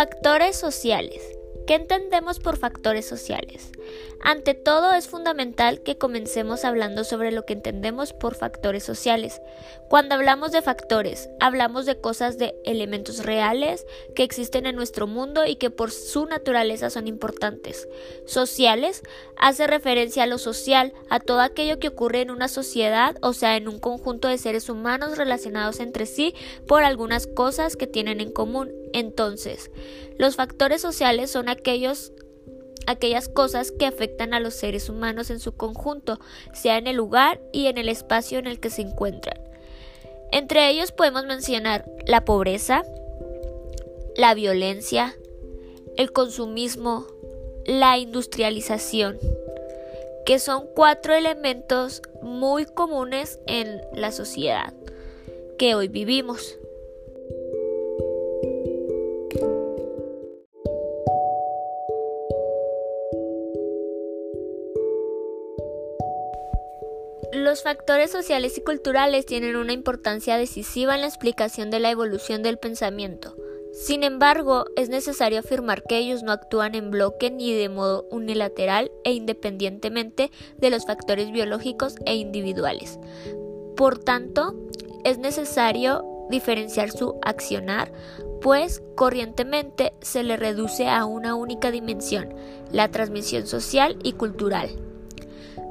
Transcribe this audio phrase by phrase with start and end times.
[0.00, 1.39] Factores sociales.
[1.66, 3.70] ¿Qué entendemos por factores sociales?
[4.22, 9.40] Ante todo es fundamental que comencemos hablando sobre lo que entendemos por factores sociales.
[9.88, 15.46] Cuando hablamos de factores, hablamos de cosas de elementos reales que existen en nuestro mundo
[15.46, 17.88] y que por su naturaleza son importantes.
[18.26, 19.02] Sociales
[19.36, 23.56] hace referencia a lo social, a todo aquello que ocurre en una sociedad, o sea,
[23.56, 26.34] en un conjunto de seres humanos relacionados entre sí
[26.66, 28.70] por algunas cosas que tienen en común.
[28.92, 29.70] Entonces,
[30.18, 31.48] los factores sociales son
[32.86, 36.18] aquellas cosas que afectan a los seres humanos en su conjunto,
[36.52, 39.38] sea en el lugar y en el espacio en el que se encuentran.
[40.32, 42.82] Entre ellos podemos mencionar la pobreza,
[44.16, 45.16] la violencia,
[45.96, 47.06] el consumismo,
[47.64, 49.18] la industrialización,
[50.24, 54.72] que son cuatro elementos muy comunes en la sociedad
[55.58, 56.56] que hoy vivimos.
[67.32, 72.42] Los factores sociales y culturales tienen una importancia decisiva en la explicación de la evolución
[72.42, 73.36] del pensamiento.
[73.72, 78.90] Sin embargo, es necesario afirmar que ellos no actúan en bloque ni de modo unilateral
[79.04, 82.98] e independientemente de los factores biológicos e individuales.
[83.76, 84.56] Por tanto,
[85.04, 87.92] es necesario diferenciar su accionar,
[88.42, 92.34] pues corrientemente se le reduce a una única dimensión,
[92.72, 94.89] la transmisión social y cultural.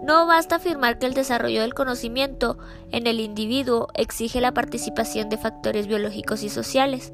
[0.09, 2.57] No basta afirmar que el desarrollo del conocimiento
[2.89, 7.13] en el individuo exige la participación de factores biológicos y sociales.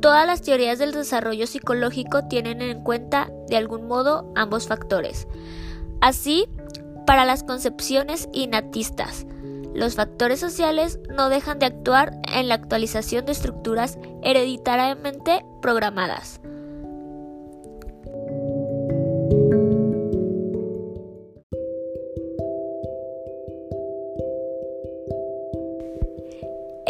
[0.00, 5.28] Todas las teorías del desarrollo psicológico tienen en cuenta de algún modo ambos factores.
[6.00, 6.48] Así,
[7.06, 9.26] para las concepciones innatistas,
[9.74, 16.40] los factores sociales no dejan de actuar en la actualización de estructuras hereditariamente programadas.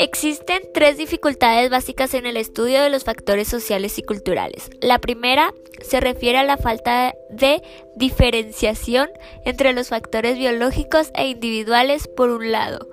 [0.01, 4.71] Existen tres dificultades básicas en el estudio de los factores sociales y culturales.
[4.81, 5.53] La primera
[5.83, 7.63] se refiere a la falta de
[7.97, 9.11] diferenciación
[9.45, 12.89] entre los factores biológicos e individuales por un lado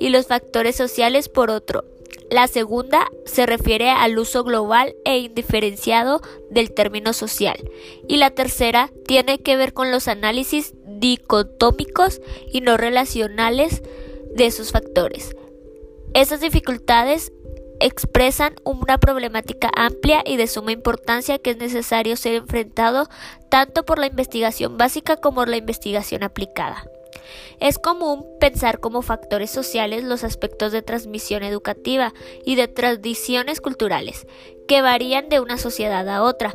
[0.00, 1.84] y los factores sociales por otro.
[2.28, 6.20] La segunda se refiere al uso global e indiferenciado
[6.50, 7.70] del término social.
[8.08, 12.20] Y la tercera tiene que ver con los análisis dicotómicos
[12.52, 13.80] y no relacionales
[14.34, 15.36] de esos factores.
[16.18, 17.30] Estas dificultades
[17.78, 23.08] expresan una problemática amplia y de suma importancia que es necesario ser enfrentado
[23.50, 26.82] tanto por la investigación básica como por la investigación aplicada.
[27.60, 32.12] Es común pensar como factores sociales los aspectos de transmisión educativa
[32.44, 34.26] y de tradiciones culturales,
[34.66, 36.52] que varían de una sociedad a otra.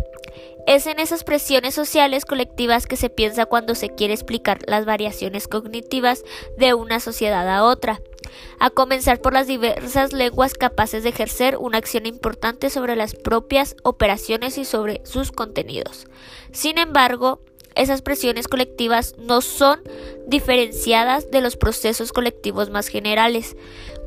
[0.65, 5.47] Es en esas presiones sociales colectivas que se piensa cuando se quiere explicar las variaciones
[5.47, 6.23] cognitivas
[6.57, 8.01] de una sociedad a otra
[8.59, 13.75] a comenzar por las diversas lenguas capaces de ejercer una acción importante sobre las propias
[13.83, 16.07] operaciones y sobre sus contenidos.
[16.51, 17.41] Sin embargo,
[17.75, 19.81] esas presiones colectivas no son
[20.27, 23.57] diferenciadas de los procesos colectivos más generales,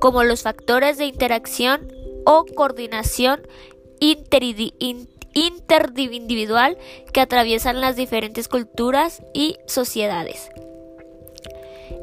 [0.01, 1.93] como los factores de interacción
[2.25, 3.47] o coordinación
[4.01, 6.79] interindividual
[7.13, 10.49] que atraviesan las diferentes culturas y sociedades.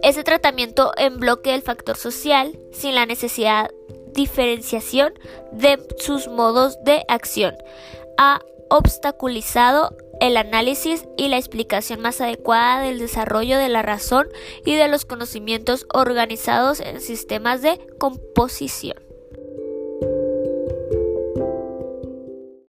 [0.02, 3.70] Ese tratamiento en bloque del factor social sin la necesidad
[4.14, 5.14] diferenciación
[5.52, 7.56] de sus modos de acción
[8.18, 8.40] ha
[8.70, 14.28] obstaculizado el análisis y la explicación más adecuada del desarrollo de la razón
[14.66, 18.98] y de los conocimientos organizados en sistemas de composición.